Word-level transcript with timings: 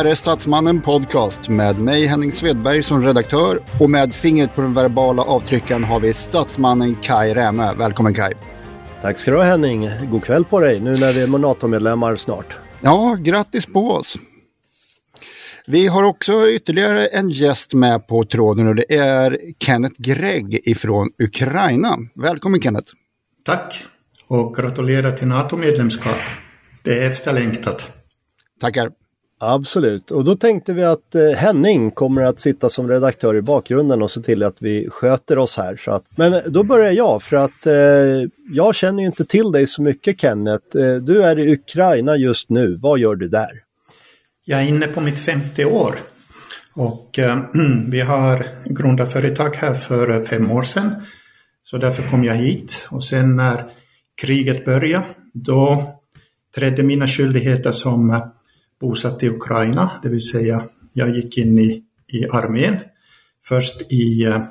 Det 0.00 0.04
här 0.04 0.10
är 0.10 0.14
Statsmannen 0.14 0.80
Podcast 0.80 1.48
med 1.48 1.78
mig 1.78 2.06
Henning 2.06 2.32
Svedberg 2.32 2.82
som 2.82 3.02
redaktör 3.02 3.62
och 3.80 3.90
med 3.90 4.14
fingret 4.14 4.54
på 4.54 4.60
den 4.60 4.74
verbala 4.74 5.22
avtryckaren 5.22 5.84
har 5.84 6.00
vi 6.00 6.14
statsmannen 6.14 6.96
Kai 7.02 7.34
Rämö. 7.34 7.74
Välkommen 7.74 8.14
Kai! 8.14 8.32
Tack 9.02 9.18
ska 9.18 9.30
du 9.30 9.36
ha 9.36 9.44
Henning! 9.44 9.90
God 10.10 10.24
kväll 10.24 10.44
på 10.44 10.60
dig 10.60 10.80
nu 10.80 10.90
när 10.90 11.12
vi 11.12 11.20
är 11.20 11.26
NATO-medlemmar 11.26 12.16
snart. 12.16 12.56
Ja, 12.80 13.16
grattis 13.20 13.66
på 13.66 13.90
oss! 13.90 14.16
Vi 15.66 15.86
har 15.86 16.02
också 16.02 16.48
ytterligare 16.48 17.06
en 17.06 17.30
gäst 17.30 17.74
med 17.74 18.06
på 18.06 18.24
tråden 18.24 18.68
och 18.68 18.74
det 18.74 18.94
är 18.94 19.38
Kenneth 19.58 20.02
Gregg 20.02 20.60
ifrån 20.64 21.10
Ukraina. 21.18 21.98
Välkommen 22.14 22.62
Kenneth! 22.62 22.92
Tack! 23.44 23.84
Och 24.26 24.54
gratulerar 24.54 25.12
till 25.12 25.28
NATO-medlemskap. 25.28 26.20
Det 26.82 26.98
är 26.98 27.10
efterlängtat. 27.10 27.92
Tackar! 28.60 28.90
Absolut, 29.42 30.10
och 30.10 30.24
då 30.24 30.36
tänkte 30.36 30.72
vi 30.72 30.84
att 30.84 31.14
eh, 31.14 31.30
Henning 31.30 31.90
kommer 31.90 32.22
att 32.22 32.40
sitta 32.40 32.70
som 32.70 32.88
redaktör 32.88 33.36
i 33.36 33.42
bakgrunden 33.42 34.02
och 34.02 34.10
se 34.10 34.20
till 34.20 34.42
att 34.42 34.56
vi 34.58 34.88
sköter 34.90 35.38
oss 35.38 35.56
här. 35.56 35.76
Så 35.76 35.90
att, 35.90 36.04
men 36.16 36.42
då 36.46 36.62
börjar 36.62 36.92
jag 36.92 37.22
för 37.22 37.36
att 37.36 37.66
eh, 37.66 37.74
jag 38.52 38.74
känner 38.74 39.00
ju 39.00 39.06
inte 39.06 39.24
till 39.24 39.52
dig 39.52 39.66
så 39.66 39.82
mycket 39.82 40.20
Kenneth. 40.20 40.76
Eh, 40.76 40.94
du 40.94 41.22
är 41.22 41.38
i 41.38 41.52
Ukraina 41.52 42.16
just 42.16 42.50
nu, 42.50 42.78
vad 42.82 42.98
gör 42.98 43.14
du 43.14 43.28
där? 43.28 43.50
Jag 44.44 44.60
är 44.60 44.68
inne 44.68 44.86
på 44.86 45.00
mitt 45.00 45.18
femte 45.18 45.64
år 45.64 46.00
och 46.74 47.18
eh, 47.18 47.38
vi 47.88 48.00
har 48.00 48.46
grundat 48.64 49.12
företag 49.12 49.56
här 49.56 49.74
för 49.74 50.22
fem 50.22 50.50
år 50.50 50.62
sedan. 50.62 50.94
Så 51.64 51.76
därför 51.76 52.10
kom 52.10 52.24
jag 52.24 52.34
hit 52.34 52.88
och 52.90 53.04
sen 53.04 53.36
när 53.36 53.64
kriget 54.20 54.64
började 54.64 55.04
då 55.32 55.94
trädde 56.54 56.82
mina 56.82 57.06
skyldigheter 57.06 57.72
som 57.72 58.10
eh, 58.10 58.22
bosatt 58.80 59.22
i 59.22 59.28
Ukraina, 59.28 59.90
det 60.02 60.08
vill 60.08 60.28
säga 60.28 60.64
jag 60.92 61.16
gick 61.16 61.38
in 61.38 61.58
i, 61.58 61.82
i 62.06 62.28
armén. 62.30 62.76
Först 63.44 63.82
i 63.92 64.24
eh, 64.24 64.42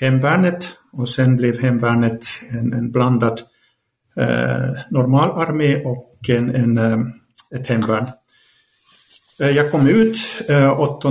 hemvärnet 0.00 0.66
och 0.92 1.08
sen 1.08 1.36
blev 1.36 1.60
hemvärnet 1.60 2.26
en, 2.48 2.72
en 2.72 2.90
blandad 2.90 3.40
eh, 4.16 4.70
normal 4.90 5.30
armé 5.30 5.84
och 5.84 6.16
en, 6.28 6.54
en, 6.54 6.78
eh, 6.78 6.98
ett 7.54 7.68
hemvärn. 7.68 8.06
Eh, 9.40 9.50
jag 9.50 9.70
kom 9.70 9.88
ut 9.88 10.18
eh, 10.48 10.80
8 10.80 11.08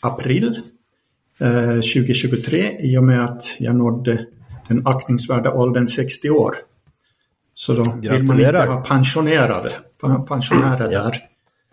april 0.00 0.60
eh, 1.40 1.74
2023 1.74 2.76
i 2.80 2.98
och 2.98 3.04
med 3.04 3.24
att 3.24 3.44
jag 3.58 3.76
nådde 3.76 4.26
den 4.68 4.86
aktningsvärda 4.86 5.52
åldern 5.52 5.86
60 5.86 6.30
år. 6.30 6.56
Så 7.54 7.72
då 7.72 7.98
vill 8.00 8.22
man 8.22 8.40
inte 8.40 8.58
ha 8.58 8.80
pensionerade, 8.80 9.72
pensionärer 10.28 10.90
där. 10.90 11.22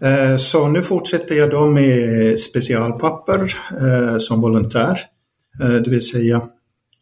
Eh, 0.03 0.37
så 0.37 0.67
nu 0.67 0.81
fortsätter 0.81 1.35
jag 1.35 1.49
då 1.49 1.65
med 1.65 2.39
specialpapper 2.39 3.55
eh, 3.81 4.17
som 4.17 4.41
volontär, 4.41 4.99
eh, 5.61 5.69
det 5.69 5.89
vill 5.89 6.01
säga 6.01 6.41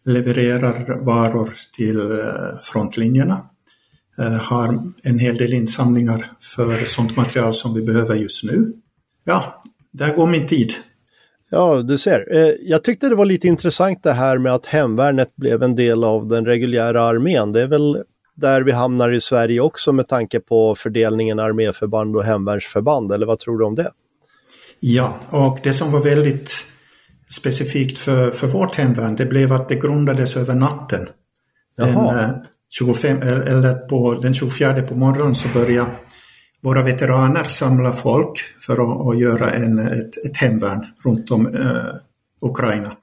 levererar 0.05 1.05
varor 1.05 1.53
till 1.75 2.02
frontlinjerna. 2.63 3.45
Har 4.41 4.79
en 5.03 5.19
hel 5.19 5.38
del 5.38 5.53
insamlingar 5.53 6.31
för 6.41 6.85
sånt 6.85 7.17
material 7.17 7.53
som 7.53 7.73
vi 7.73 7.81
behöver 7.81 8.16
just 8.16 8.44
nu. 8.44 8.73
Ja, 9.23 9.61
där 9.91 10.16
går 10.16 10.27
min 10.27 10.47
tid. 10.47 10.73
Ja, 11.49 11.81
du 11.81 11.97
ser. 11.97 12.25
Jag 12.61 12.83
tyckte 12.83 13.09
det 13.09 13.16
var 13.16 13.25
lite 13.25 13.47
intressant 13.47 14.03
det 14.03 14.13
här 14.13 14.38
med 14.38 14.53
att 14.53 14.66
hemvärnet 14.66 15.35
blev 15.35 15.63
en 15.63 15.75
del 15.75 16.03
av 16.03 16.28
den 16.28 16.45
reguljära 16.45 17.03
armén. 17.03 17.51
Det 17.51 17.62
är 17.62 17.68
väl 17.68 18.03
där 18.36 18.62
vi 18.62 18.72
hamnar 18.72 19.12
i 19.12 19.22
Sverige 19.22 19.59
också 19.59 19.92
med 19.92 20.08
tanke 20.08 20.40
på 20.40 20.75
fördelningen 20.75 21.40
arméförband 21.40 22.16
och 22.16 22.24
hemvärnsförband, 22.24 23.12
eller 23.12 23.25
vad 23.25 23.40
tror 23.40 23.59
du 23.59 23.66
om 23.66 23.75
det? 23.75 23.92
Ja, 24.80 25.19
och 25.30 25.59
det 25.64 25.74
som 25.74 25.92
var 25.92 26.00
väldigt 26.00 26.52
specifikt 27.34 27.97
för, 27.97 28.31
för 28.31 28.47
vårt 28.47 28.75
hemvärn, 28.75 29.16
det 29.16 29.25
blev 29.25 29.53
att 29.53 29.69
det 29.69 29.75
grundades 29.75 30.38
över 30.38 30.56
natten. 30.56 31.09
Jaha. 31.75 32.14
Den, 32.14 32.46
25, 32.69 33.22
eh, 33.22 33.28
eller 33.28 33.74
på 33.74 34.14
den 34.14 34.34
24 34.34 34.81
på 34.81 34.96
morgonen 34.96 35.36
så 35.36 35.48
började 35.48 35.92
våra 36.62 36.81
veteraner 36.81 37.44
samla 37.44 37.94
folk 37.94 38.40
för 38.59 38.74
att, 38.74 39.08
att 39.08 39.19
göra 39.19 39.52
en, 39.52 39.80
ett, 39.80 40.25
ett 40.25 40.38
hemvärn 40.38 40.86
runt 41.03 41.31
om 41.31 41.56
eh, 41.56 42.50
Ukraina. 42.50 42.98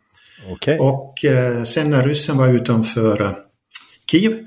Okay. 0.53 0.79
Och 0.79 1.25
eh, 1.25 1.63
sen 1.63 1.91
när 1.91 2.03
ryssen 2.03 2.39
var 2.39 2.49
utanför 2.49 3.23
eh, 3.23 3.31
Kiev 4.11 4.47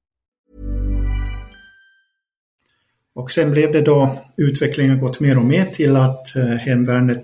Och 3.15 3.31
sen 3.31 3.51
blev 3.51 3.71
det 3.71 3.81
då, 3.81 4.17
utvecklingen 4.37 4.99
gått 4.99 5.19
mer 5.19 5.37
och 5.37 5.45
mer 5.45 5.65
till 5.65 5.95
att 5.95 6.35
eh, 6.35 6.43
hemvärnet, 6.43 7.23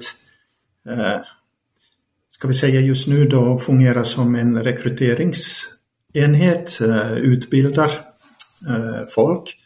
eh, 0.89 1.19
ska 2.29 2.47
vi 2.47 2.53
säga 2.53 2.81
just 2.81 3.07
nu 3.07 3.25
då, 3.25 3.59
fungerar 3.59 4.03
som 4.03 4.35
en 4.35 4.63
rekryteringsenhet, 4.63 6.81
eh, 6.81 7.13
utbildar 7.13 7.91
eh, 8.69 9.05
folk 9.09 9.57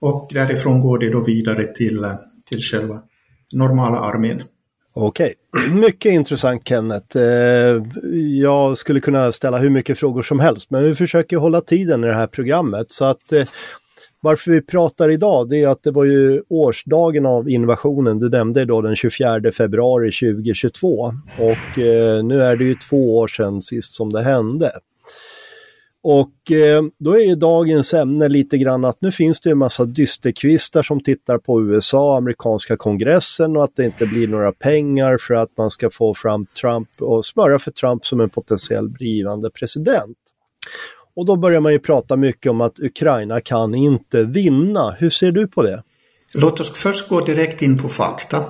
och 0.00 0.30
därifrån 0.34 0.80
går 0.80 0.98
det 0.98 1.10
då 1.10 1.24
vidare 1.24 1.64
till, 1.64 2.04
eh, 2.04 2.14
till 2.48 2.62
själva 2.62 3.02
normala 3.52 3.98
armén. 3.98 4.42
Okej, 4.94 5.34
mycket 5.72 6.12
intressant 6.12 6.68
Kenneth. 6.68 7.16
Eh, 7.16 7.82
jag 8.40 8.78
skulle 8.78 9.00
kunna 9.00 9.32
ställa 9.32 9.58
hur 9.58 9.70
mycket 9.70 9.98
frågor 9.98 10.22
som 10.22 10.40
helst 10.40 10.70
men 10.70 10.84
vi 10.84 10.94
försöker 10.94 11.36
hålla 11.36 11.60
tiden 11.60 12.04
i 12.04 12.06
det 12.06 12.14
här 12.14 12.26
programmet 12.26 12.92
så 12.92 13.04
att 13.04 13.32
eh, 13.32 13.44
varför 14.20 14.50
vi 14.50 14.60
pratar 14.62 15.10
idag 15.10 15.48
det 15.48 15.62
är 15.62 15.68
att 15.68 15.82
det 15.82 15.90
var 15.90 16.04
ju 16.04 16.42
årsdagen 16.48 17.26
av 17.26 17.48
invasionen, 17.48 18.18
du 18.18 18.28
nämnde 18.28 18.64
då 18.64 18.80
den 18.80 18.96
24 18.96 19.52
februari 19.52 20.12
2022 20.12 21.12
och 21.38 21.78
eh, 21.78 22.24
nu 22.24 22.42
är 22.42 22.56
det 22.56 22.64
ju 22.64 22.74
två 22.74 23.18
år 23.18 23.28
sedan 23.28 23.60
sist 23.60 23.94
som 23.94 24.12
det 24.12 24.22
hände. 24.22 24.70
Och 26.02 26.52
eh, 26.52 26.82
då 26.98 27.18
är 27.18 27.24
ju 27.24 27.34
dagens 27.34 27.94
ämne 27.94 28.28
lite 28.28 28.58
grann 28.58 28.84
att 28.84 29.00
nu 29.00 29.12
finns 29.12 29.40
det 29.40 29.50
en 29.50 29.58
massa 29.58 29.84
dysterkvistar 29.84 30.82
som 30.82 31.02
tittar 31.02 31.38
på 31.38 31.62
USA, 31.62 32.16
amerikanska 32.16 32.76
kongressen 32.76 33.56
och 33.56 33.64
att 33.64 33.76
det 33.76 33.84
inte 33.84 34.06
blir 34.06 34.28
några 34.28 34.52
pengar 34.52 35.18
för 35.20 35.34
att 35.34 35.56
man 35.56 35.70
ska 35.70 35.90
få 35.90 36.14
fram 36.14 36.46
Trump 36.46 36.88
och 36.98 37.26
smöra 37.26 37.58
för 37.58 37.70
Trump 37.70 38.06
som 38.06 38.20
en 38.20 38.30
potentiell 38.30 38.88
blivande 38.88 39.50
president. 39.50 40.18
Och 41.18 41.26
då 41.26 41.36
börjar 41.36 41.60
man 41.60 41.72
ju 41.72 41.78
prata 41.78 42.16
mycket 42.16 42.50
om 42.50 42.60
att 42.60 42.78
Ukraina 42.78 43.40
kan 43.40 43.74
inte 43.74 44.24
vinna. 44.24 44.90
Hur 44.90 45.10
ser 45.10 45.32
du 45.32 45.46
på 45.46 45.62
det? 45.62 45.82
Låt 46.34 46.60
oss 46.60 46.70
först 46.70 47.08
gå 47.08 47.20
direkt 47.20 47.62
in 47.62 47.78
på 47.78 47.88
fakta. 47.88 48.44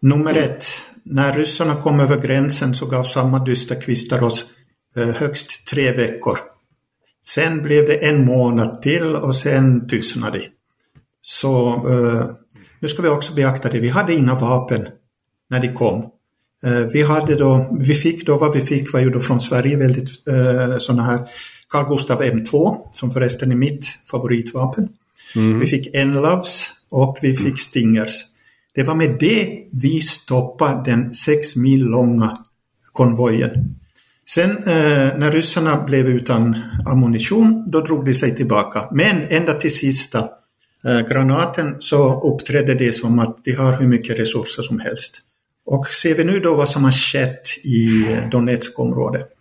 Nummer 0.00 0.36
ett, 0.36 0.66
när 1.02 1.36
ryssarna 1.36 1.82
kom 1.82 2.00
över 2.00 2.20
gränsen 2.20 2.74
så 2.74 2.86
gav 2.86 3.04
samma 3.04 3.44
dysterkvistar 3.44 4.22
oss 4.22 4.44
eh, 4.96 5.08
högst 5.08 5.66
tre 5.66 5.92
veckor 5.92 6.38
Sen 7.26 7.62
blev 7.62 7.86
det 7.86 8.08
en 8.08 8.24
månad 8.24 8.82
till 8.82 9.16
och 9.16 9.36
sen 9.36 9.88
tystnade 9.88 10.38
det. 10.38 10.48
Så 11.20 11.66
eh, 11.68 12.24
nu 12.80 12.88
ska 12.88 13.02
vi 13.02 13.08
också 13.08 13.34
beakta 13.34 13.68
det, 13.68 13.80
vi 13.80 13.88
hade 13.88 14.14
inga 14.14 14.34
vapen 14.34 14.88
när 15.50 15.60
de 15.60 15.68
kom. 15.68 16.10
Eh, 16.64 16.72
vi, 16.72 17.02
hade 17.02 17.34
då, 17.34 17.76
vi 17.80 17.94
fick 17.94 18.26
då, 18.26 18.38
vad 18.38 18.54
vi 18.54 18.60
fick 18.60 18.92
var 18.92 19.00
ju 19.00 19.10
då 19.10 19.20
från 19.20 19.40
Sverige 19.40 19.76
väldigt 19.76 20.08
sådana 20.78 21.02
här 21.02 21.28
Carl 21.68 21.88
Gustaf 21.88 22.20
M2 22.20 22.76
som 22.92 23.10
förresten 23.10 23.52
är 23.52 23.56
mitt 23.56 23.86
favoritvapen. 24.10 24.88
Mm. 25.34 25.60
Vi 25.60 25.66
fick 25.66 25.94
Enlavs 25.94 26.70
och 26.88 27.18
vi 27.22 27.36
fick 27.36 27.60
Stingers. 27.60 28.24
Det 28.74 28.82
var 28.82 28.94
med 28.94 29.16
det 29.20 29.68
vi 29.72 30.00
stoppade 30.00 30.90
den 30.90 31.14
sex 31.14 31.56
mil 31.56 31.84
långa 31.84 32.36
konvojen. 32.92 33.76
Sen 34.28 34.50
eh, 34.50 35.18
när 35.18 35.32
ryssarna 35.32 35.82
blev 35.82 36.08
utan 36.08 36.56
ammunition, 36.86 37.70
då 37.70 37.80
drog 37.80 38.04
de 38.04 38.14
sig 38.14 38.36
tillbaka. 38.36 38.88
Men 38.92 39.26
ända 39.28 39.54
till 39.54 39.74
sista 39.74 40.28
eh, 40.84 41.00
granaten 41.00 41.76
så 41.78 42.20
uppträdde 42.20 42.74
det 42.74 42.92
som 42.92 43.18
att 43.18 43.44
de 43.44 43.52
har 43.52 43.80
hur 43.80 43.86
mycket 43.86 44.18
resurser 44.18 44.62
som 44.62 44.80
helst. 44.80 45.20
Och 45.66 45.88
ser 45.88 46.14
vi 46.14 46.24
nu 46.24 46.40
då 46.40 46.54
vad 46.54 46.68
som 46.68 46.84
har 46.84 46.92
skett 46.92 47.58
i 47.64 48.06
Donetskområdet. 48.30 49.35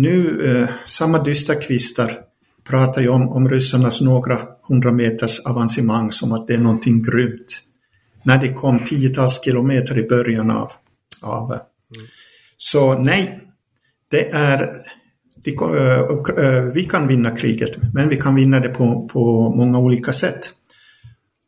Nu, 0.00 0.50
eh, 0.50 0.68
samma 0.86 1.18
dysterkvistar 1.18 2.18
pratar 2.64 3.02
ju 3.02 3.08
om, 3.08 3.28
om 3.28 3.48
ryssarnas 3.48 4.00
några 4.00 4.38
hundra 4.68 4.92
meters 4.92 5.40
avancemang 5.40 6.12
som 6.12 6.32
att 6.32 6.46
det 6.46 6.54
är 6.54 6.58
någonting 6.58 7.02
grymt. 7.02 7.62
När 8.22 8.38
de 8.38 8.48
kom 8.48 8.84
tiotals 8.84 9.44
kilometer 9.44 9.98
i 9.98 10.08
början 10.08 10.50
av, 10.50 10.72
av 11.20 11.52
mm. 11.52 11.62
Så 12.56 12.98
nej, 12.98 13.40
det 14.10 14.32
är 14.32 14.62
eh, 15.46 16.44
eh, 16.44 16.62
vi 16.62 16.84
kan 16.84 17.08
vinna 17.08 17.36
kriget, 17.36 17.78
men 17.94 18.08
vi 18.08 18.16
kan 18.16 18.34
vinna 18.34 18.60
det 18.60 18.68
på, 18.68 19.08
på 19.12 19.54
många 19.56 19.78
olika 19.78 20.12
sätt. 20.12 20.50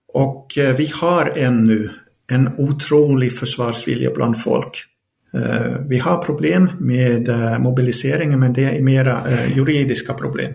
Och 0.09 0.53
vi 0.57 0.91
har 0.95 1.33
ännu 1.37 1.91
en 2.27 2.51
otrolig 2.59 3.39
försvarsvilja 3.39 4.11
bland 4.15 4.43
folk. 4.43 4.92
Eh, 5.35 5.77
vi 5.89 5.99
har 5.99 6.25
problem 6.25 6.71
med 6.81 7.29
eh, 7.29 7.59
mobiliseringen, 7.59 8.41
men 8.41 8.53
det 8.53 8.65
är 8.65 8.83
mera 8.83 9.31
eh, 9.31 9.57
juridiska 9.57 10.15
problem. 10.15 10.55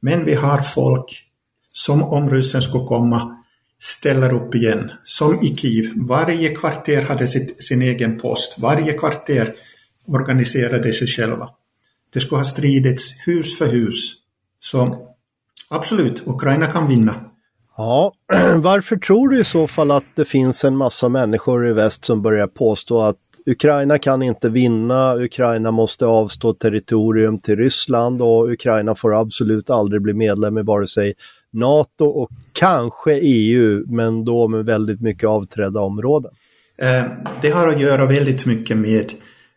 Men 0.00 0.24
vi 0.24 0.34
har 0.34 0.62
folk 0.62 1.24
som 1.72 2.02
om 2.02 2.30
ryssen 2.30 2.62
skulle 2.62 2.84
komma 2.84 3.38
ställer 3.82 4.34
upp 4.34 4.54
igen, 4.54 4.92
som 5.04 5.42
i 5.42 5.56
Kiev. 5.56 5.86
Varje 5.96 6.48
kvarter 6.48 7.02
hade 7.02 7.26
sitt, 7.26 7.64
sin 7.64 7.82
egen 7.82 8.18
post, 8.18 8.58
varje 8.58 8.92
kvarter 8.92 9.54
organiserade 10.06 10.92
sig 10.92 11.06
själva. 11.06 11.48
Det 12.12 12.20
skulle 12.20 12.38
ha 12.38 12.44
stridits 12.44 13.14
hus 13.26 13.58
för 13.58 13.66
hus. 13.66 14.14
Så 14.60 15.08
absolut, 15.70 16.22
Ukraina 16.26 16.66
kan 16.66 16.88
vinna. 16.88 17.14
Ja, 17.76 18.12
varför 18.56 18.96
tror 18.96 19.28
du 19.28 19.40
i 19.40 19.44
så 19.44 19.66
fall 19.66 19.90
att 19.90 20.04
det 20.14 20.24
finns 20.24 20.64
en 20.64 20.76
massa 20.76 21.08
människor 21.08 21.68
i 21.68 21.72
väst 21.72 22.04
som 22.04 22.22
börjar 22.22 22.46
påstå 22.46 23.00
att 23.00 23.16
Ukraina 23.46 23.98
kan 23.98 24.22
inte 24.22 24.48
vinna, 24.48 25.16
Ukraina 25.16 25.70
måste 25.70 26.06
avstå 26.06 26.54
territorium 26.54 27.38
till 27.38 27.56
Ryssland 27.56 28.22
och 28.22 28.50
Ukraina 28.50 28.94
får 28.94 29.20
absolut 29.20 29.70
aldrig 29.70 30.02
bli 30.02 30.12
medlem 30.12 30.58
i 30.58 30.62
vare 30.62 30.86
sig 30.86 31.14
NATO 31.52 32.04
och 32.04 32.30
kanske 32.52 33.18
EU, 33.22 33.84
men 33.86 34.24
då 34.24 34.48
med 34.48 34.64
väldigt 34.64 35.00
mycket 35.00 35.28
avträdda 35.28 35.80
områden? 35.80 36.32
Eh, 36.78 37.04
det 37.42 37.50
har 37.50 37.68
att 37.68 37.80
göra 37.80 38.06
väldigt 38.06 38.46
mycket 38.46 38.76
med 38.76 39.12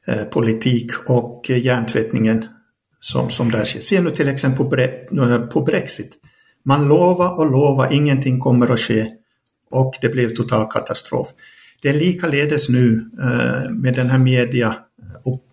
eh, 0.07 0.23
politik 0.23 0.91
och 1.07 1.49
hjärntvättningen 1.49 2.45
som, 2.99 3.29
som 3.29 3.51
där 3.51 3.65
sker. 3.65 3.79
Se 3.79 4.01
nu 4.01 4.11
till 4.11 4.29
exempel 4.29 4.65
på, 4.65 4.75
eh, 4.75 5.41
på 5.41 5.61
Brexit. 5.61 6.11
Man 6.65 6.87
lovar 6.87 7.39
och 7.39 7.51
lovar, 7.51 7.93
ingenting 7.93 8.39
kommer 8.39 8.73
att 8.73 8.79
ske 8.79 9.07
och 9.71 9.95
det 10.01 10.09
blev 10.09 10.35
total 10.35 10.71
katastrof. 10.71 11.27
Det 11.81 11.89
är 11.89 11.93
likaledes 11.93 12.69
nu 12.69 13.09
eh, 13.19 13.71
med 13.71 13.95
den 13.95 14.09
här 14.09 14.19
media 14.19 14.75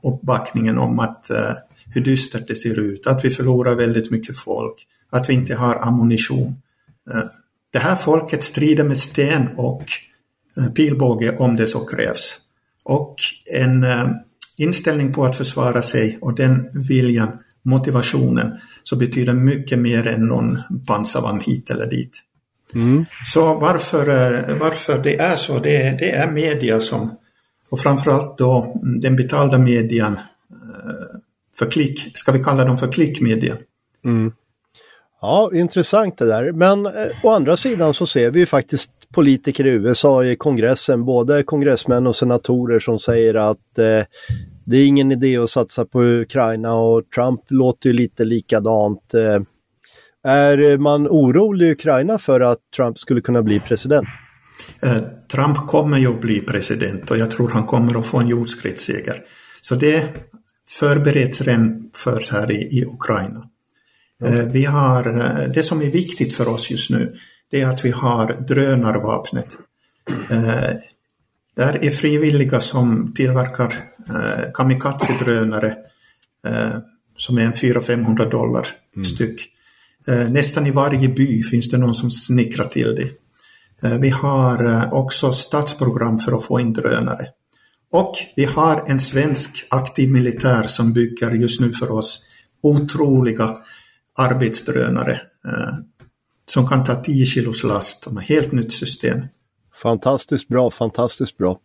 uppbackningen 0.03 0.79
om 0.79 0.99
att 0.99 1.31
eh, 1.31 1.53
hur 1.95 2.01
dystert 2.01 2.49
det 2.49 2.57
ser 2.57 2.79
ut, 2.79 3.07
att 3.07 3.25
vi 3.25 3.31
förlorar 3.31 3.75
väldigt 3.75 4.11
mycket 4.11 4.37
folk, 4.37 4.87
att 5.11 5.31
vi 5.31 5.35
inte 5.35 5.55
har 5.55 5.87
ammunition. 5.87 6.57
Eh, 7.11 7.23
det 7.73 7.79
här 7.79 7.97
folket 7.97 8.45
strider 8.45 8.85
med 8.85 8.99
sten 8.99 9.49
och 9.57 9.85
eh, 10.57 10.67
pilbåge 10.67 11.37
om 11.37 11.57
det 11.57 11.67
så 11.67 11.85
krävs. 11.85 12.39
Och 12.85 13.17
en 13.47 13.85
eh, 13.85 14.09
inställning 14.57 15.13
på 15.13 15.25
att 15.25 15.37
försvara 15.37 15.83
sig 15.83 16.19
och 16.21 16.35
den 16.35 16.69
viljan, 16.73 17.39
motivationen, 17.63 18.53
så 18.83 18.97
betyder 18.97 19.33
mycket 19.33 19.79
mer 19.79 20.07
än 20.07 20.27
någon 20.27 20.59
pansarvagn 20.87 21.41
hit 21.41 21.71
eller 21.71 21.87
dit. 21.87 22.23
Mm. 22.75 23.05
Så 23.33 23.55
varför, 23.55 24.09
eh, 24.09 24.57
varför 24.57 24.99
det 24.99 25.17
är 25.17 25.37
så, 25.37 25.59
det, 25.59 25.99
det 25.99 26.11
är 26.11 26.31
media 26.31 26.81
som, 26.81 27.17
och 27.71 27.81
framförallt 27.81 28.39
då 28.39 28.81
den 29.01 29.17
betalda 29.17 29.59
median, 29.59 30.13
eh, 30.13 31.19
för 31.59 31.71
klick, 31.71 32.19
ska 32.19 32.33
vi 32.33 32.45
kalla 32.45 32.65
dem 32.65 32.79
för 32.79 32.93
klickmedia. 32.93 33.55
Mm. 34.05 34.33
Ja, 35.21 35.51
intressant 35.55 36.19
det 36.19 36.27
där. 36.27 36.53
Men 36.53 36.87
eh, 36.87 36.93
å 37.23 37.31
andra 37.31 37.57
sidan 37.57 37.95
så 37.95 38.07
ser 38.07 38.31
vi 38.31 38.41
ju 38.41 38.47
faktiskt 38.47 38.91
politiker 39.15 39.67
i 39.67 39.71
USA 39.71 40.25
i 40.25 40.37
kongressen, 40.37 41.05
både 41.05 41.43
kongressmän 41.43 42.07
och 42.07 42.17
senatorer 42.17 42.79
som 42.79 42.99
säger 42.99 43.35
att 43.35 43.79
eh, 43.79 44.05
det 44.65 44.77
är 44.77 44.87
ingen 44.87 45.13
idé 45.13 45.37
att 45.37 45.51
satsa 45.51 45.85
på 45.85 46.03
Ukraina 46.03 46.75
och 46.75 47.11
Trump 47.15 47.41
låter 47.49 47.89
ju 47.89 47.93
lite 47.93 48.25
likadant. 48.25 49.15
Eh, 49.15 49.43
är 50.25 50.79
man 50.79 51.09
orolig 51.09 51.67
i 51.67 51.71
Ukraina 51.71 52.19
för 52.19 52.41
att 52.41 52.59
Trump 52.77 52.99
skulle 52.99 53.21
kunna 53.21 53.43
bli 53.43 53.61
president? 53.61 54.09
Eh, 54.83 54.97
Trump 55.33 55.57
kommer 55.57 55.99
ju 55.99 56.07
att 56.07 56.21
bli 56.21 56.41
president 56.41 57.11
och 57.11 57.19
jag 57.19 57.31
tror 57.31 57.49
han 57.49 57.67
kommer 57.67 57.99
att 57.99 58.07
få 58.07 58.19
en 58.19 58.29
jordskredsseger. 58.29 59.15
Så 59.61 59.75
det 59.75 60.09
förbereds 60.69 61.41
redan 61.41 61.91
för 61.95 62.33
här 62.33 62.51
i, 62.51 62.79
i 62.79 62.85
Ukraina. 62.85 63.49
Okay. 64.21 64.49
Vi 64.49 64.65
har, 64.65 65.05
det 65.55 65.63
som 65.63 65.83
är 65.83 65.91
viktigt 65.91 66.35
för 66.35 66.49
oss 66.49 66.71
just 66.71 66.91
nu, 66.91 67.17
det 67.51 67.61
är 67.61 67.69
att 67.69 67.85
vi 67.85 67.91
har 67.91 68.45
drönarvapnet. 68.49 69.47
Där 71.55 71.85
är 71.85 71.91
frivilliga 71.91 72.61
som 72.61 73.13
tillverkar 73.17 73.75
eh, 74.09 74.53
kamikaze-drönare 74.55 75.77
eh, 76.47 76.79
som 77.17 77.39
är 77.39 77.43
en 77.43 77.53
400-500 77.53 78.31
dollar 78.31 78.69
mm. 78.97 79.05
styck. 79.05 79.41
Eh, 79.41 79.47
Eh, 80.07 80.31
nästan 80.31 80.67
i 80.67 80.71
varje 80.71 81.09
by 81.09 81.43
finns 81.43 81.71
det 81.71 81.79
någon 81.79 81.95
som 81.95 82.11
snickrar 82.11 82.65
till 82.65 82.95
det. 82.95 83.11
Eh, 83.89 83.99
vi 83.99 84.09
har 84.09 84.65
eh, 84.65 84.93
också 84.93 85.33
statsprogram 85.33 86.19
för 86.19 86.33
att 86.33 86.45
få 86.45 86.61
in 86.61 86.73
drönare. 86.73 87.27
Och 87.93 88.15
vi 88.37 88.45
har 88.45 88.85
en 88.87 89.01
svensk 89.01 89.67
aktiv 89.71 90.11
militär 90.11 90.67
som 90.67 90.93
bygger 90.93 91.31
just 91.31 91.61
nu 91.61 91.73
för 91.73 91.91
oss 91.91 92.21
otroliga 92.63 93.57
arbetsdrönare 94.19 95.21
som 96.49 96.69
kan 96.69 96.85
ta 96.85 97.03
10 97.03 97.27
kilos 97.27 97.65
last, 97.65 98.05
de 98.05 98.17
har 98.17 98.23
helt 98.23 98.53
nytt 98.53 98.73
system. 98.73 99.21
Fantastiskt 99.75 100.49
bra, 100.49 100.71
fantastiskt 100.71 101.37
bra. 101.37 101.61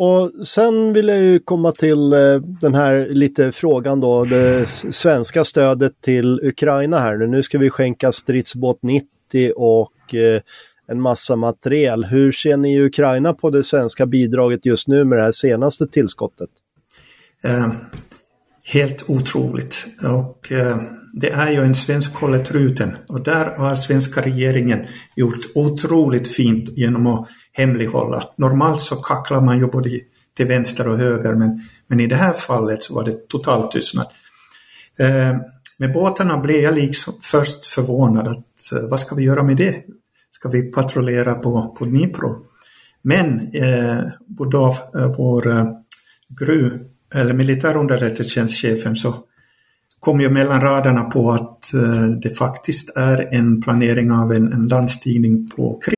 Och 0.00 0.46
sen 0.46 0.92
vill 0.92 1.08
jag 1.08 1.18
ju 1.18 1.38
komma 1.38 1.72
till 1.72 2.12
eh, 2.12 2.40
den 2.60 2.74
här 2.74 3.08
lite 3.10 3.52
frågan 3.52 4.00
då, 4.00 4.24
det 4.24 4.66
svenska 4.90 5.44
stödet 5.44 5.92
till 6.00 6.40
Ukraina 6.42 6.98
här. 6.98 7.16
Nu 7.16 7.42
ska 7.42 7.58
vi 7.58 7.70
skänka 7.70 8.12
stridsbåt 8.12 8.78
90 8.82 9.52
och 9.56 10.14
eh, 10.14 10.40
en 10.88 11.00
massa 11.00 11.36
materiel. 11.36 12.04
Hur 12.04 12.32
ser 12.32 12.56
ni 12.56 12.74
i 12.74 12.80
Ukraina 12.80 13.34
på 13.34 13.50
det 13.50 13.64
svenska 13.64 14.06
bidraget 14.06 14.66
just 14.66 14.88
nu 14.88 15.04
med 15.04 15.18
det 15.18 15.22
här 15.22 15.32
senaste 15.32 15.86
tillskottet? 15.86 16.50
Eh, 17.44 17.68
helt 18.64 19.04
otroligt. 19.10 19.86
Och 20.04 20.52
eh, 20.52 20.76
det 21.20 21.30
är 21.30 21.50
ju 21.50 21.62
en 21.62 21.74
svensk 21.74 22.14
hålletruten 22.14 22.96
och 23.08 23.22
där 23.22 23.56
har 23.56 23.74
svenska 23.74 24.20
regeringen 24.22 24.86
gjort 25.16 25.40
otroligt 25.54 26.28
fint 26.28 26.68
genom 26.76 27.06
att 27.06 27.28
hemlighålla. 27.58 28.28
Normalt 28.36 28.80
så 28.80 28.96
kacklar 28.96 29.40
man 29.40 29.58
ju 29.58 29.66
både 29.66 29.90
till 30.36 30.46
vänster 30.46 30.88
och 30.88 30.96
höger 30.96 31.34
men, 31.34 31.62
men 31.86 32.00
i 32.00 32.06
det 32.06 32.16
här 32.16 32.32
fallet 32.32 32.82
så 32.82 32.94
var 32.94 33.04
det 33.04 33.28
total 33.28 33.72
tystnad. 33.72 34.06
Eh, 34.98 35.36
med 35.78 35.92
båtarna 35.92 36.38
blev 36.38 36.60
jag 36.60 36.74
liksom 36.74 37.14
först 37.22 37.66
förvånad 37.66 38.28
att 38.28 38.72
eh, 38.72 38.88
vad 38.88 39.00
ska 39.00 39.14
vi 39.14 39.24
göra 39.24 39.42
med 39.42 39.56
det? 39.56 39.76
Ska 40.30 40.48
vi 40.48 40.62
patrullera 40.62 41.34
på, 41.34 41.74
på 41.78 41.84
Dnipro? 41.84 42.44
Men 43.02 43.50
eh, 43.54 44.04
Budov, 44.26 44.76
eh, 44.94 45.16
vår 45.16 45.50
eh, 45.50 45.66
GRU, 46.28 46.70
eller 47.14 47.34
militärunderrättelsetjänstchefen, 47.34 48.96
så 48.96 49.14
kom 50.00 50.20
ju 50.20 50.30
mellan 50.30 50.60
raderna 50.60 51.04
på 51.04 51.30
att 51.30 51.74
eh, 51.74 52.06
det 52.22 52.30
faktiskt 52.30 52.96
är 52.96 53.34
en 53.34 53.62
planering 53.62 54.12
av 54.12 54.32
en, 54.32 54.52
en 54.52 54.68
landstigning 54.68 55.50
på 55.56 55.80
Krim. 55.84 55.97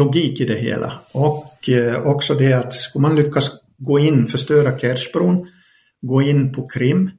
logik 0.00 0.40
i 0.40 0.44
det 0.44 0.58
hela. 0.58 0.92
Och 1.12 1.68
eh, 1.68 2.06
också 2.06 2.34
det 2.34 2.52
att 2.52 2.74
skulle 2.74 3.02
man 3.02 3.16
lyckas 3.16 3.50
gå 3.78 3.98
in, 3.98 4.26
förstöra 4.26 4.78
Kerchbron, 4.78 5.46
gå 6.02 6.22
in 6.22 6.52
på 6.52 6.68
Krim, 6.68 7.10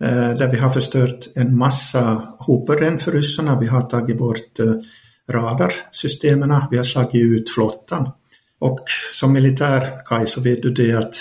eh, 0.00 0.30
där 0.38 0.50
vi 0.52 0.58
har 0.58 0.70
förstört 0.70 1.28
en 1.34 1.58
massa 1.58 2.22
hoperren 2.38 2.98
för 2.98 3.12
ryssarna. 3.12 3.60
Vi 3.60 3.66
har 3.66 3.82
tagit 3.82 4.18
bort 4.18 4.58
eh, 4.58 4.74
radarsystemen, 5.28 6.60
vi 6.70 6.76
har 6.76 6.84
slagit 6.84 7.14
ut 7.14 7.50
flottan. 7.50 8.10
Och 8.58 8.80
som 9.12 9.32
militär, 9.32 9.88
Kaj, 10.06 10.26
så 10.26 10.40
vet 10.40 10.62
du 10.62 10.70
det 10.70 10.92
att 10.92 11.14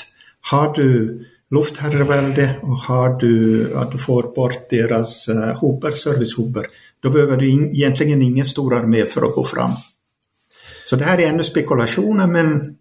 har 0.52 0.74
du 0.74 1.20
luftherravälde 1.52 2.60
och 2.62 2.78
har 2.78 3.20
du 3.20 3.34
att 3.76 3.92
du 3.92 3.98
får 3.98 4.36
bort 4.36 4.70
deras 4.70 5.30
hoper, 5.56 5.92
servicehoper, 5.92 6.66
då 7.00 7.10
behöver 7.10 7.38
du 7.38 7.50
in, 7.50 7.76
egentligen 7.76 8.22
ingen 8.22 8.46
stor 8.46 8.76
armé 8.76 9.06
för 9.06 9.22
att 9.22 9.36
gå 9.36 9.44
fram. 9.44 9.72
Så 10.86 10.96
det 10.96 11.04
här 11.04 11.20
är 11.20 11.28
ännu 11.28 11.44
spekulationer 11.44 12.28
men 12.28 12.76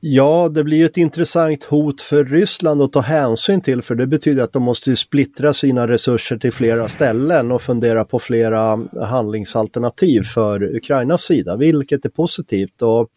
Ja, 0.00 0.48
det 0.48 0.64
blir 0.64 0.78
ju 0.78 0.84
ett 0.84 0.96
intressant 0.96 1.64
hot 1.64 2.00
för 2.00 2.24
Ryssland 2.24 2.82
att 2.82 2.92
ta 2.92 3.00
hänsyn 3.00 3.60
till 3.60 3.82
för 3.82 3.94
det 3.94 4.06
betyder 4.06 4.42
att 4.42 4.52
de 4.52 4.62
måste 4.62 4.96
splittra 4.96 5.52
sina 5.52 5.88
resurser 5.88 6.36
till 6.36 6.52
flera 6.52 6.88
ställen 6.88 7.52
och 7.52 7.62
fundera 7.62 8.04
på 8.04 8.18
flera 8.18 8.86
handlingsalternativ 9.06 10.22
för 10.22 10.76
Ukrainas 10.76 11.22
sida, 11.22 11.56
vilket 11.56 12.04
är 12.04 12.08
positivt. 12.08 12.82
Och 12.82 13.08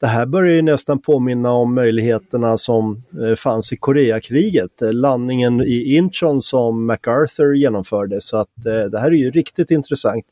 det 0.00 0.06
här 0.06 0.26
börjar 0.26 0.54
ju 0.54 0.62
nästan 0.62 1.02
påminna 1.02 1.52
om 1.52 1.74
möjligheterna 1.74 2.58
som 2.58 3.02
eh, 3.22 3.34
fanns 3.34 3.72
i 3.72 3.76
Koreakriget, 3.76 4.82
eh, 4.82 4.92
landningen 4.92 5.60
i 5.60 5.96
Incheon 5.96 6.42
som 6.42 6.86
MacArthur 6.86 7.54
genomförde. 7.54 8.20
Så 8.20 8.36
att 8.36 8.66
eh, 8.66 8.90
det 8.90 8.98
här 8.98 9.10
är 9.10 9.16
ju 9.16 9.30
riktigt 9.30 9.70
intressant. 9.70 10.24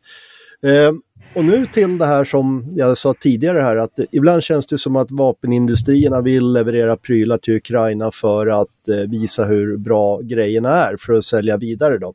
Och 1.36 1.44
nu 1.44 1.66
till 1.66 1.98
det 1.98 2.06
här 2.06 2.24
som 2.24 2.68
jag 2.70 2.98
sa 2.98 3.14
tidigare 3.14 3.60
här 3.60 3.76
att 3.76 3.98
ibland 4.12 4.42
känns 4.42 4.66
det 4.66 4.78
som 4.78 4.96
att 4.96 5.10
vapenindustrierna 5.10 6.20
vill 6.20 6.52
leverera 6.52 6.96
prylar 6.96 7.38
till 7.38 7.56
Ukraina 7.56 8.10
för 8.10 8.46
att 8.46 8.88
eh, 8.88 9.10
visa 9.10 9.44
hur 9.44 9.76
bra 9.76 10.20
grejerna 10.20 10.70
är 10.70 10.96
för 10.96 11.12
att 11.12 11.24
sälja 11.24 11.56
vidare 11.56 11.98
då. 11.98 12.14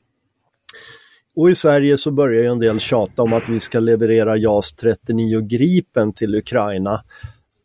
Och 1.35 1.49
i 1.49 1.55
Sverige 1.55 1.97
så 1.97 2.11
börjar 2.11 2.43
ju 2.43 2.47
en 2.47 2.59
del 2.59 2.79
tjata 2.79 3.21
om 3.21 3.33
att 3.33 3.49
vi 3.49 3.59
ska 3.59 3.79
leverera 3.79 4.37
JAS 4.37 4.73
39 4.73 5.41
Gripen 5.41 6.13
till 6.13 6.35
Ukraina. 6.35 7.03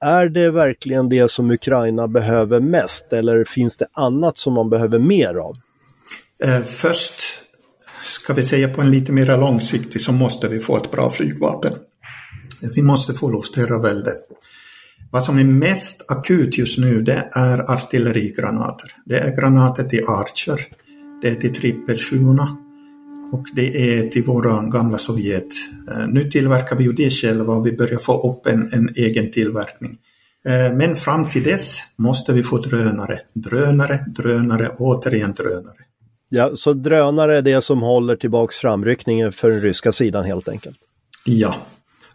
Är 0.01 0.29
det 0.29 0.51
verkligen 0.51 1.09
det 1.09 1.31
som 1.31 1.51
Ukraina 1.51 2.09
behöver 2.09 2.61
mest 2.61 3.13
eller 3.13 3.45
finns 3.45 3.77
det 3.77 3.87
annat 3.93 4.39
som 4.39 4.53
man 4.53 4.71
behöver 4.71 4.99
mer 4.99 5.35
av? 5.35 5.55
Eh, 6.45 6.61
först 6.61 7.46
ska 8.07 8.33
vi 8.33 8.43
säga 8.43 8.69
på 8.69 8.81
en 8.81 8.91
lite 8.91 9.13
mer 9.13 9.39
långsiktig 9.39 10.01
så 10.01 10.13
måste 10.13 10.49
vi 10.49 10.59
få 10.59 10.77
ett 10.77 10.91
bra 10.91 11.11
flygvapen. 11.11 11.73
Vi 12.75 12.83
måste 12.83 13.15
få 13.15 13.31
luftherravälde. 13.31 14.15
Vad 15.11 15.23
som 15.23 15.39
är 15.39 15.45
mest 15.45 16.11
akut 16.11 16.59
just 16.59 16.79
nu 16.79 17.03
det 17.03 17.29
är 17.33 17.71
artillerigranater. 17.71 18.93
Det 19.05 19.19
är 19.19 19.37
granater 19.37 19.85
till 19.85 20.05
Archer, 20.09 20.67
det 21.23 21.29
är 21.29 21.35
till 21.35 21.55
trippel 21.55 21.99
och 23.33 23.45
det 23.55 23.99
är 23.99 24.09
till 24.09 24.25
våra 24.25 24.63
gamla 24.63 24.99
Sovjet. 24.99 25.49
Eh, 25.91 26.09
nu 26.09 26.31
tillverkar 26.31 26.77
vi 26.77 26.85
ju 26.85 26.93
det 26.93 27.11
själva 27.11 27.55
och 27.55 27.67
vi 27.67 27.73
börjar 27.73 27.99
få 27.99 28.31
upp 28.31 28.47
en, 28.47 28.73
en 28.73 28.89
egen 28.97 29.33
tillverkning. 29.33 29.99
Eh, 30.45 30.77
men 30.77 30.97
fram 30.97 31.31
till 31.31 31.43
dess 31.43 31.79
måste 31.97 32.33
vi 32.33 32.43
få 32.43 32.59
drönare, 32.59 33.21
drönare, 33.35 34.05
drönare, 34.07 34.69
återigen 34.79 35.33
drönare. 35.33 35.86
Ja, 36.37 36.57
så 36.57 36.73
drönare 36.73 37.38
är 37.38 37.43
det 37.43 37.61
som 37.61 37.83
håller 37.83 38.16
tillbaks 38.16 38.57
framryckningen 38.57 39.33
för 39.33 39.50
den 39.50 39.61
ryska 39.61 39.93
sidan 39.93 40.25
helt 40.25 40.49
enkelt? 40.49 40.76
Ja, 41.25 41.55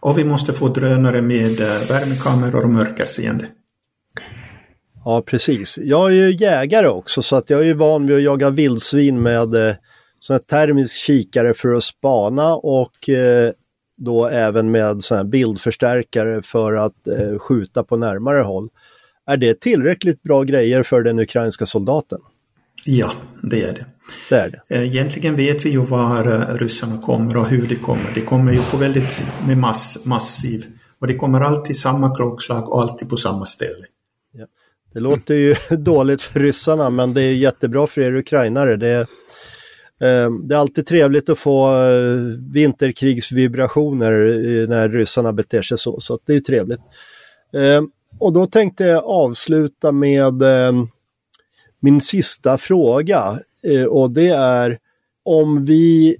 och 0.00 0.18
vi 0.18 0.24
måste 0.24 0.52
få 0.52 0.68
drönare 0.68 1.22
med 1.22 1.60
eh, 1.60 1.88
värmekameror 1.88 2.62
och 2.62 2.70
mörkerseende. 2.70 3.46
Ja, 5.04 5.22
precis. 5.26 5.78
Jag 5.78 6.10
är 6.10 6.14
ju 6.14 6.36
jägare 6.36 6.88
också 6.88 7.22
så 7.22 7.36
att 7.36 7.50
jag 7.50 7.68
är 7.68 7.74
van 7.74 8.06
vid 8.06 8.16
att 8.16 8.22
jaga 8.22 8.50
vildsvin 8.50 9.22
med 9.22 9.76
sån 10.18 10.34
här 10.34 10.38
termisk 10.38 10.96
kikare 10.96 11.54
för 11.54 11.74
att 11.74 11.84
spana 11.84 12.54
och 12.54 13.08
eh, 13.08 13.52
då 13.96 14.26
även 14.26 14.70
med 14.70 15.02
sån 15.02 15.30
bildförstärkare 15.30 16.42
för 16.42 16.74
att 16.74 17.06
eh, 17.06 17.38
skjuta 17.38 17.84
på 17.84 17.96
närmare 17.96 18.40
håll. 18.40 18.68
Är 19.26 19.36
det 19.36 19.60
tillräckligt 19.60 20.22
bra 20.22 20.42
grejer 20.42 20.82
för 20.82 21.02
den 21.02 21.18
ukrainska 21.18 21.66
soldaten? 21.66 22.20
Ja, 22.86 23.12
det 23.42 23.62
är 23.62 23.72
det. 23.72 23.86
Det, 24.28 24.36
är 24.36 24.50
det. 24.50 24.76
Eh, 24.76 24.82
egentligen 24.82 25.36
vet 25.36 25.64
vi 25.64 25.70
ju 25.70 25.86
var 25.86 26.26
eh, 26.26 26.56
ryssarna 26.56 26.98
kommer 26.98 27.36
och 27.36 27.46
hur 27.46 27.66
de 27.66 27.76
kommer. 27.76 28.12
De 28.14 28.20
kommer 28.20 28.52
ju 28.52 28.62
på 28.70 28.76
väldigt 28.76 29.22
med 29.46 29.58
mass, 29.58 29.98
massiv 30.04 30.66
och 30.98 31.06
de 31.06 31.14
kommer 31.14 31.40
alltid 31.40 31.76
samma 31.76 32.16
klockslag 32.16 32.72
och 32.72 32.82
alltid 32.82 33.08
på 33.08 33.16
samma 33.16 33.46
ställe. 33.46 33.86
Ja. 34.32 34.46
Det 34.92 35.00
låter 35.00 35.34
ju 35.34 35.54
dåligt 35.76 36.22
för 36.22 36.40
ryssarna 36.40 36.90
men 36.90 37.14
det 37.14 37.22
är 37.22 37.32
jättebra 37.32 37.86
för 37.86 38.00
er 38.00 38.14
ukrainare. 38.14 38.76
Det 38.76 39.06
Eh, 40.00 40.30
det 40.30 40.54
är 40.54 40.58
alltid 40.58 40.86
trevligt 40.86 41.28
att 41.28 41.38
få 41.38 41.70
vinterkrigsvibrationer 42.52 44.12
när 44.66 44.88
ryssarna 44.88 45.32
beter 45.32 45.62
sig 45.62 45.78
så, 45.78 46.00
så 46.00 46.18
det 46.26 46.34
är 46.34 46.40
trevligt. 46.40 46.80
Och 48.18 48.32
då 48.32 48.46
tänkte 48.46 48.84
jag 48.84 49.04
avsluta 49.04 49.92
med 49.92 50.42
min 51.80 52.00
sista 52.00 52.58
fråga 52.58 53.38
Eh, 53.66 53.84
och 53.84 54.10
det 54.10 54.28
är 54.28 54.78
om 55.24 55.64
vi 55.64 56.16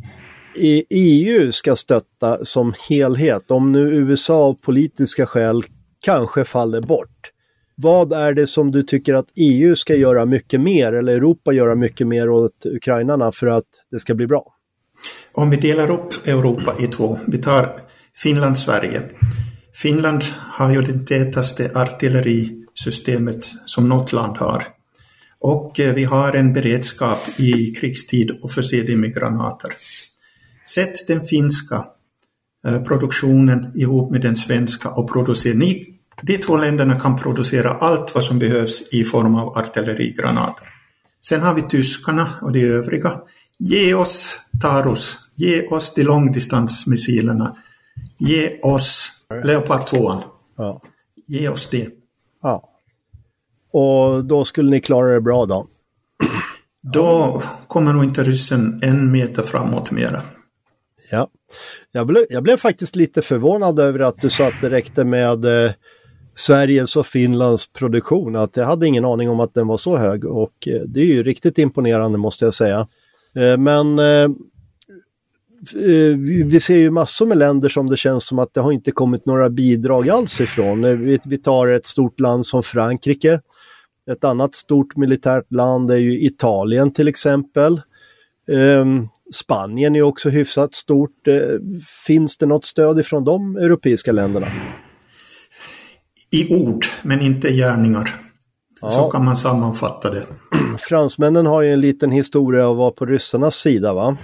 i 0.56 0.84
EU 0.90 1.52
ska 1.52 1.76
stötta 1.76 2.44
som 2.44 2.74
helhet, 2.88 3.50
om 3.50 3.72
nu 3.72 3.80
USA 3.80 4.34
av 4.34 4.54
politiska 4.54 5.26
skäl 5.26 5.62
kanske 6.00 6.44
faller 6.44 6.80
bort. 6.80 7.30
Vad 7.74 8.12
är 8.12 8.32
det 8.32 8.46
som 8.46 8.70
du 8.70 8.82
tycker 8.82 9.14
att 9.14 9.26
EU 9.36 9.76
ska 9.76 9.94
göra 9.94 10.24
mycket 10.24 10.60
mer 10.60 10.92
eller 10.92 11.16
Europa 11.16 11.52
göra 11.52 11.74
mycket 11.74 12.06
mer 12.06 12.30
åt 12.30 12.66
ukrainarna 12.66 13.32
för 13.32 13.46
att 13.46 13.64
det 13.90 13.98
ska 13.98 14.14
bli 14.14 14.26
bra? 14.26 14.54
Om 15.32 15.50
vi 15.50 15.56
delar 15.56 15.90
upp 15.90 16.26
Europa 16.26 16.74
i 16.80 16.86
två, 16.86 17.18
vi 17.26 17.38
tar 17.38 17.76
Finland, 18.14 18.58
Sverige. 18.58 19.02
Finland 19.74 20.22
har 20.34 20.72
ju 20.72 20.82
det 20.82 21.06
tätaste 21.06 21.70
artillerisystemet 21.74 23.44
som 23.66 23.88
något 23.88 24.12
land 24.12 24.36
har. 24.36 24.66
Och 25.42 25.80
eh, 25.80 25.94
vi 25.94 26.04
har 26.04 26.32
en 26.32 26.52
beredskap 26.52 27.18
i 27.36 27.74
krigstid 27.74 28.30
att 28.42 28.54
förse 28.54 28.82
det 28.82 28.96
med 28.96 29.14
granater. 29.14 29.72
Sätt 30.68 31.06
den 31.06 31.20
finska 31.20 31.84
eh, 32.66 32.82
produktionen 32.82 33.72
ihop 33.74 34.10
med 34.10 34.20
den 34.20 34.36
svenska 34.36 34.90
och 34.90 35.12
producera. 35.12 35.54
Ni, 35.54 35.98
de 36.22 36.38
två 36.38 36.56
länderna 36.56 37.00
kan 37.00 37.18
producera 37.18 37.70
allt 37.70 38.14
vad 38.14 38.24
som 38.24 38.38
behövs 38.38 38.92
i 38.92 39.04
form 39.04 39.34
av 39.34 39.58
artillerigranater. 39.58 40.68
Sen 41.24 41.40
har 41.40 41.54
vi 41.54 41.62
tyskarna 41.62 42.28
och 42.42 42.52
de 42.52 42.64
övriga. 42.64 43.20
Ge 43.58 43.94
oss 43.94 44.38
Taurus, 44.60 45.16
ge 45.34 45.66
oss 45.66 45.94
de 45.94 46.02
långdistansmissilerna, 46.02 47.56
ge 48.18 48.60
oss 48.62 49.12
Leopard 49.44 49.86
2. 49.86 50.22
Ja. 50.56 50.82
Ge 51.26 51.48
oss 51.48 51.68
det. 51.70 52.01
Och 53.72 54.24
då 54.24 54.44
skulle 54.44 54.70
ni 54.70 54.80
klara 54.80 55.14
det 55.14 55.20
bra 55.20 55.46
då? 55.46 55.66
Då 56.92 57.42
kommer 57.66 57.92
nog 57.92 58.04
inte 58.04 58.22
ryssen 58.22 58.80
en 58.82 59.12
meter 59.12 59.42
framåt 59.42 59.90
mera. 59.90 60.22
Ja. 61.10 61.28
Jag 61.92 62.06
blev, 62.06 62.26
jag 62.30 62.42
blev 62.42 62.56
faktiskt 62.56 62.96
lite 62.96 63.22
förvånad 63.22 63.80
över 63.80 63.98
att 63.98 64.20
du 64.20 64.30
sa 64.30 64.46
att 64.46 64.60
det 64.60 64.70
räckte 64.70 65.04
med 65.04 65.44
eh, 65.44 65.72
Sveriges 66.34 66.96
och 66.96 67.06
Finlands 67.06 67.72
produktion. 67.72 68.36
Att 68.36 68.56
jag 68.56 68.66
hade 68.66 68.86
ingen 68.86 69.04
aning 69.04 69.30
om 69.30 69.40
att 69.40 69.54
den 69.54 69.66
var 69.66 69.76
så 69.76 69.96
hög 69.96 70.24
och 70.24 70.68
eh, 70.68 70.80
det 70.86 71.00
är 71.00 71.06
ju 71.06 71.22
riktigt 71.22 71.58
imponerande 71.58 72.18
måste 72.18 72.44
jag 72.44 72.54
säga. 72.54 72.88
Eh, 73.36 73.58
men 73.58 73.98
eh, 73.98 74.28
vi 76.16 76.42
vi 76.42 76.60
ser 76.60 76.76
ju 76.76 76.90
massor 76.90 77.26
med 77.26 77.38
länder 77.38 77.68
som 77.68 77.86
det 77.90 77.96
känns 77.96 78.26
som 78.26 78.38
att 78.38 78.54
det 78.54 78.60
har 78.60 78.72
inte 78.72 78.90
kommit 78.90 79.26
några 79.26 79.50
bidrag 79.50 80.10
alls 80.10 80.40
ifrån. 80.40 80.84
Eh, 80.84 81.18
Vi, 81.26 81.38
tar 81.38 81.68
ett 81.68 81.86
stort 81.86 82.20
land 82.20 82.46
som 82.46 82.62
Frankrike. 82.62 83.40
Ett 84.10 84.24
annat 84.24 84.54
stort 84.54 84.96
militärt 84.96 85.52
land 85.52 85.90
är 85.90 85.96
ju 85.96 86.20
Italien 86.26 86.92
till 86.92 87.08
exempel. 87.08 87.80
Ehm, 88.52 89.08
Spanien 89.34 89.96
är 89.96 90.02
också 90.02 90.28
hyfsat 90.28 90.74
stort. 90.74 91.28
Eh, 91.28 91.34
Finns 92.06 92.38
det 92.38 92.46
något 92.46 92.64
stöd 92.64 92.98
ifrån 93.00 93.24
de 93.24 93.56
europeiska 93.56 94.12
länderna? 94.12 94.52
I 96.30 96.54
ord, 96.66 96.84
men 97.02 97.20
inte 97.20 97.48
i 97.48 97.56
gärningar. 97.56 98.04
Så 98.80 98.86
Ja. 98.86 99.10
kan 99.10 99.24
man 99.24 99.36
sammanfatta 99.36 100.10
det. 100.10 100.22
Fransmännen 100.78 101.46
har 101.46 101.62
ju 101.62 101.72
en 101.72 101.80
liten 101.80 102.10
historia 102.10 102.66
av 102.66 102.72
att 102.72 102.78
vara 102.78 102.90
på 102.90 103.06
ryssarnas 103.06 103.54
sida 103.54 103.94
va? 103.94 104.16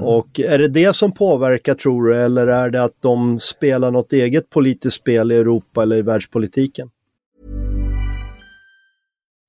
Och 0.00 0.40
är 0.40 0.58
det 0.58 0.68
det 0.68 0.96
som 0.96 1.12
påverkar 1.12 1.74
tror 1.74 2.08
du 2.08 2.16
eller 2.22 2.46
är 2.46 2.70
det 2.70 2.84
att 2.84 2.96
de 3.00 3.40
spelar 3.40 3.90
något 3.90 4.12
eget 4.12 4.50
politiskt 4.50 4.96
spel 4.96 5.32
i 5.32 5.36
Europa 5.36 5.82
eller 5.82 5.96
i 5.96 6.02
världspolitiken? 6.02 6.90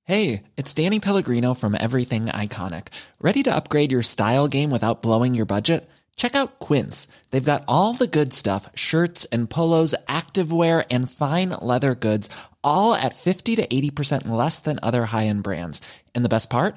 Hey, 0.06 0.42
it's 0.56 0.74
Danny 0.74 1.00
Pellegrino 1.00 1.54
from 1.54 1.74
Everything 1.74 2.26
Iconic. 2.26 2.88
Ready 3.20 3.42
to 3.42 3.56
upgrade 3.56 3.90
your 3.90 4.02
style 4.02 4.48
game 4.48 4.70
without 4.70 5.00
blowing 5.00 5.34
your 5.34 5.46
budget? 5.46 5.88
Check 6.16 6.36
out 6.36 6.58
Quince. 6.58 7.08
They've 7.30 7.52
got 7.52 7.64
all 7.66 7.94
the 7.94 8.06
good 8.06 8.34
stuff 8.34 8.68
shirts 8.74 9.24
and 9.32 9.48
polos, 9.48 9.94
activewear, 10.06 10.84
and 10.90 11.10
fine 11.10 11.50
leather 11.62 11.94
goods, 11.94 12.28
all 12.62 12.94
at 12.94 13.14
50 13.14 13.56
to 13.56 13.66
80% 13.66 14.28
less 14.28 14.60
than 14.60 14.78
other 14.82 15.06
high 15.06 15.26
end 15.26 15.42
brands. 15.42 15.80
And 16.14 16.22
the 16.24 16.28
best 16.28 16.50
part? 16.50 16.76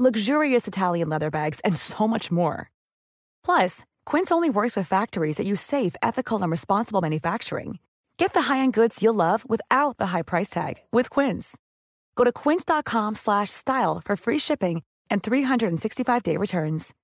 luxurious 0.00 0.66
Italian 0.66 1.10
leather 1.10 1.30
bags, 1.30 1.60
and 1.64 1.76
so 1.76 2.08
much 2.08 2.30
more. 2.30 2.70
Plus, 3.44 3.84
Quince 4.06 4.32
only 4.32 4.48
works 4.48 4.76
with 4.76 4.88
factories 4.88 5.36
that 5.36 5.46
use 5.46 5.60
safe, 5.60 5.94
ethical, 6.02 6.42
and 6.42 6.50
responsible 6.50 7.02
manufacturing. 7.02 7.78
Get 8.16 8.32
the 8.34 8.52
high-end 8.52 8.74
goods 8.74 9.02
you'll 9.02 9.14
love 9.14 9.44
without 9.48 9.96
the 9.98 10.06
high 10.06 10.22
price 10.22 10.48
tag 10.48 10.74
with 10.92 11.10
Quince. 11.10 11.56
Go 12.16 12.24
to 12.24 12.32
quince.com 12.32 13.14
slash 13.14 13.50
style 13.50 14.00
for 14.04 14.16
free 14.16 14.38
shipping 14.38 14.82
and 15.10 15.22
365-day 15.22 16.36
returns. 16.36 16.94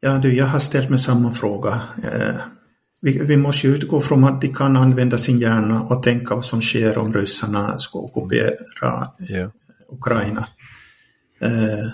Ja, 0.00 0.18
du, 0.18 0.34
jag 0.34 0.46
har 0.46 0.58
ställt 0.58 0.90
mig 0.90 0.98
samma 0.98 1.30
fråga. 1.30 1.82
Eh, 2.04 2.36
vi, 3.00 3.18
vi 3.18 3.36
måste 3.36 3.66
utgå 3.66 4.00
från 4.00 4.24
att 4.24 4.40
de 4.40 4.48
kan 4.48 4.76
använda 4.76 5.18
sin 5.18 5.38
hjärna 5.38 5.82
och 5.82 6.02
tänka 6.02 6.34
vad 6.34 6.44
som 6.44 6.62
sker 6.62 6.98
om 6.98 7.12
ryssarna 7.12 7.78
ska 7.78 7.98
ockupera 7.98 9.10
Ukraina. 9.92 10.48
Eh, 11.40 11.88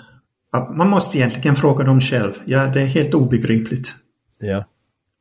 ja, 0.51 0.73
man 0.77 0.89
måste 0.89 1.17
egentligen 1.17 1.55
fråga 1.55 1.83
dem 1.83 2.01
själv. 2.01 2.33
Ja, 2.45 2.67
det 2.67 2.81
är 2.81 2.85
helt 2.85 3.13
obegripligt. 3.13 3.93
Ja, 4.39 4.65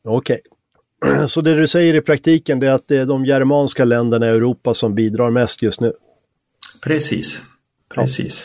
okej. 0.04 0.40
Så 1.28 1.40
det 1.40 1.54
du 1.54 1.66
säger 1.66 1.94
i 1.94 2.00
praktiken 2.00 2.62
är 2.62 2.70
att 2.70 2.88
det 2.88 2.96
är 2.96 3.06
de 3.06 3.24
germanska 3.24 3.84
länderna 3.84 4.26
i 4.26 4.30
Europa 4.30 4.74
som 4.74 4.94
bidrar 4.94 5.30
mest 5.30 5.62
just 5.62 5.80
nu? 5.80 5.92
Precis. 6.84 7.40
Precis. 7.94 8.42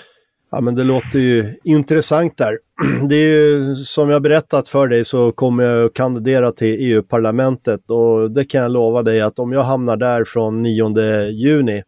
Ja 0.51 0.61
men 0.61 0.75
det 0.75 0.83
låter 0.83 1.19
ju 1.19 1.55
intressant 1.63 2.37
där. 2.37 2.57
Det 3.09 3.15
är 3.15 3.37
ju 3.37 3.75
som 3.75 4.09
jag 4.09 4.21
berättat 4.21 4.69
för 4.69 4.87
dig 4.87 5.05
så 5.05 5.31
kommer 5.31 5.63
jag 5.63 5.85
att 5.85 5.93
kandidera 5.93 6.51
till 6.51 6.75
EU-parlamentet 6.79 7.89
och 7.89 8.31
det 8.31 8.45
kan 8.45 8.61
jag 8.61 8.71
lova 8.71 9.03
dig 9.03 9.21
att 9.21 9.39
om 9.39 9.51
jag 9.51 9.63
hamnar 9.63 9.97
där 9.97 10.23
från 10.23 10.61
9 10.61 11.29
juni 11.29 11.83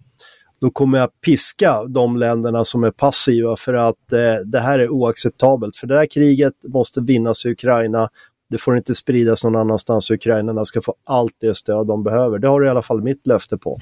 då 0.62 0.69
kommer 0.69 0.97
jag 0.97 1.21
piska 1.21 1.84
de 1.84 2.17
länderna 2.17 2.65
som 2.65 2.84
är 2.84 2.91
passiva 2.91 3.56
för 3.56 3.74
att 3.74 4.13
eh, 4.13 4.36
det 4.45 4.60
här 4.60 4.80
är 4.80 4.89
oacceptabelt. 4.89 5.78
För 5.78 5.88
det 5.88 5.97
här 5.97 6.06
kriget 6.06 6.54
måste 6.63 7.02
vinnas 7.02 7.45
i 7.45 7.50
Ukraina. 7.50 8.10
Det 8.50 8.58
får 8.58 8.78
inte 8.78 8.95
spridas 8.95 9.43
någon 9.43 9.56
annanstans. 9.56 10.12
Ukrainarna 10.12 10.65
ska 10.65 10.82
få 10.82 10.95
allt 11.06 11.36
det 11.39 11.56
stöd 11.58 11.88
de 11.88 12.04
behöver. 12.04 12.39
Det 12.39 12.47
har 12.47 12.60
du 12.60 12.67
i 12.67 12.69
alla 12.69 12.82
fall 12.82 13.02
mitt 13.04 13.28
löfte 13.28 13.58
på. 13.58 13.80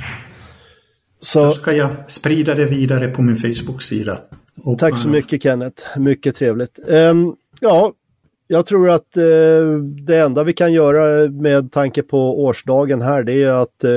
Så... 1.19 1.45
Då 1.45 1.51
ska 1.51 1.73
jag 1.73 1.89
sprida 2.07 2.55
det 2.55 2.65
vidare 2.65 3.07
på 3.07 3.21
min 3.21 3.35
Facebook-sida. 3.35 4.17
Och 4.63 4.79
Tack 4.79 4.97
så 4.97 5.07
man- 5.07 5.15
mycket 5.15 5.43
Kenneth, 5.43 5.99
mycket 5.99 6.35
trevligt. 6.35 6.79
Ehm, 6.89 7.33
ja, 7.61 7.93
jag 8.47 8.65
tror 8.65 8.89
att 8.89 9.17
eh, 9.17 9.23
det 10.05 10.17
enda 10.17 10.43
vi 10.43 10.53
kan 10.53 10.73
göra 10.73 11.31
med 11.31 11.71
tanke 11.71 12.03
på 12.03 12.43
årsdagen 12.43 13.01
här 13.01 13.23
det 13.23 13.43
är 13.43 13.51
att 13.51 13.83
eh, 13.83 13.91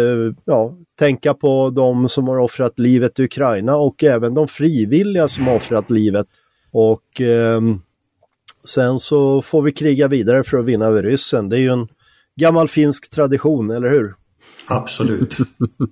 ja, 0.45 0.77
tänka 1.03 1.35
på 1.35 1.71
de 1.71 2.09
som 2.09 2.29
har 2.29 2.39
offrat 2.39 2.79
livet 2.79 3.21
i 3.21 3.25
Ukraina 3.25 3.77
och 3.77 4.05
även 4.05 4.35
de 4.35 4.49
frivilliga 4.49 5.29
som 5.29 5.47
har 5.47 5.57
offrat 5.57 5.91
livet. 5.91 6.27
Och 6.73 7.21
ehm, 7.21 7.81
sen 8.69 8.99
så 8.99 9.43
får 9.43 9.63
vi 9.63 9.73
kriga 9.73 10.09
vidare 10.09 10.45
för 10.45 10.59
att 10.59 10.65
vinna 10.65 10.87
över 10.87 11.03
ryssen. 11.03 11.49
Det 11.49 11.57
är 11.57 11.61
ju 11.61 11.69
en 11.69 11.89
gammal 12.37 12.69
finsk 12.69 13.11
tradition, 13.11 13.71
eller 13.71 13.91
hur? 13.91 14.15
Absolut. 14.69 15.37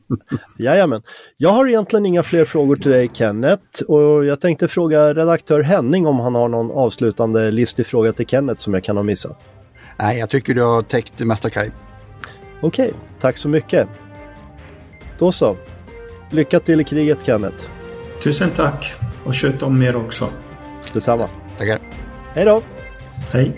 Jajamän. 0.58 1.02
Jag 1.36 1.50
har 1.50 1.68
egentligen 1.68 2.06
inga 2.06 2.22
fler 2.22 2.44
frågor 2.44 2.76
till 2.76 2.90
dig 2.90 3.10
Kenneth 3.12 3.82
och 3.88 4.24
jag 4.24 4.40
tänkte 4.40 4.68
fråga 4.68 5.14
redaktör 5.14 5.60
Henning 5.60 6.06
om 6.06 6.20
han 6.20 6.34
har 6.34 6.48
någon 6.48 6.70
avslutande 6.70 7.50
listig 7.50 7.86
fråga 7.86 8.12
till 8.12 8.26
Kenneth 8.26 8.60
som 8.60 8.74
jag 8.74 8.84
kan 8.84 8.96
ha 8.96 9.02
missat. 9.02 9.38
Nej, 9.98 10.18
jag 10.18 10.30
tycker 10.30 10.54
du 10.54 10.62
har 10.62 10.82
täckt 10.82 11.12
det 11.16 11.24
mesta 11.24 11.50
Kaj. 11.50 11.70
Okej, 12.60 12.92
tack 13.20 13.36
så 13.36 13.48
mycket. 13.48 13.88
Då 15.20 15.33
så. 15.33 15.56
Lycka 16.30 16.61
till 16.61 16.80
i 16.80 16.85
kriget 16.85 17.18
Kenneth. 17.24 17.64
Tusen 18.22 18.50
tack 18.50 18.94
och 19.24 19.37
sköt 19.37 19.62
om 19.62 19.83
er 19.83 19.96
också. 19.96 20.28
Detsamma. 20.92 21.28
Tackar. 21.59 21.78
Hej 22.35 22.44
då! 22.44 22.62
Hej. 23.33 23.52